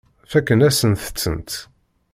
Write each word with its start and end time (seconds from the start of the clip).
Fakken-asent-tent. 0.31 1.51